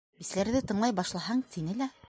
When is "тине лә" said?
1.57-1.93